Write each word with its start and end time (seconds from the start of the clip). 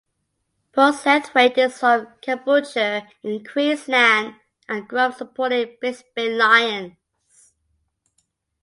Postlethwaite 0.73 1.59
is 1.59 1.77
from 1.77 2.07
Caboolture 2.23 3.07
in 3.21 3.45
Queensland 3.45 4.33
and 4.67 4.87
grew 4.87 4.97
up 4.97 5.13
supporting 5.15 5.77
Brisbane 5.79 6.39
Lions. 6.39 7.53